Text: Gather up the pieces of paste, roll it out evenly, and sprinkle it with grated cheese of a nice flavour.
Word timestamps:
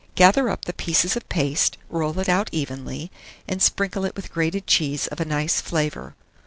Gather 0.15 0.49
up 0.49 0.65
the 0.65 0.73
pieces 0.73 1.15
of 1.15 1.29
paste, 1.29 1.77
roll 1.87 2.17
it 2.17 2.27
out 2.27 2.49
evenly, 2.51 3.11
and 3.47 3.61
sprinkle 3.61 4.03
it 4.03 4.15
with 4.15 4.31
grated 4.33 4.65
cheese 4.65 5.05
of 5.05 5.19
a 5.21 5.25
nice 5.25 5.61
flavour. 5.61 6.15